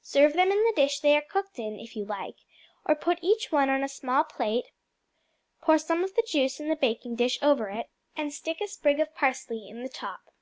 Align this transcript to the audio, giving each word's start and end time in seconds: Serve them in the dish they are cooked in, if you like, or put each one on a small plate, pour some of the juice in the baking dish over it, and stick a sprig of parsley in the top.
Serve 0.00 0.32
them 0.32 0.50
in 0.50 0.64
the 0.64 0.72
dish 0.74 1.00
they 1.00 1.14
are 1.14 1.20
cooked 1.20 1.58
in, 1.58 1.78
if 1.78 1.94
you 1.96 2.06
like, 2.06 2.36
or 2.86 2.94
put 2.94 3.18
each 3.22 3.52
one 3.52 3.68
on 3.68 3.84
a 3.84 3.88
small 3.90 4.24
plate, 4.24 4.70
pour 5.60 5.76
some 5.76 6.02
of 6.02 6.14
the 6.14 6.24
juice 6.26 6.58
in 6.58 6.68
the 6.70 6.74
baking 6.76 7.14
dish 7.14 7.38
over 7.42 7.68
it, 7.68 7.90
and 8.16 8.32
stick 8.32 8.62
a 8.62 8.68
sprig 8.68 9.00
of 9.00 9.14
parsley 9.14 9.68
in 9.68 9.82
the 9.82 9.90
top. 9.90 10.32